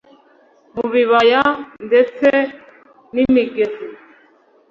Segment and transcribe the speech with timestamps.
[0.75, 1.41] mubibaya
[1.87, 2.27] ndetse
[3.13, 3.85] nimigezi